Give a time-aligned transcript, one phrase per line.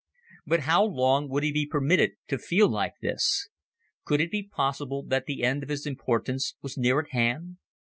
[0.47, 3.49] But how long would he be permitted to feel like this?
[4.03, 7.57] Could it be possible that the end of his importance was near at hand?